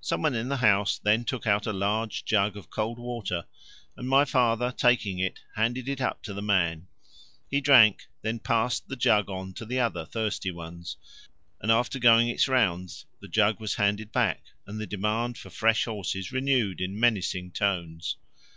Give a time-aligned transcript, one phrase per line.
[0.00, 3.46] Some one in the house then took out a large jug of cold water,
[3.96, 6.88] and my father taking it handed it up to the man;
[7.48, 10.96] he drank, then passed the jug on to the other thirsty ones,
[11.60, 15.84] and after going its rounds the jug was handed back and the demand for fresh
[15.84, 18.16] horses renewed in menacing tones.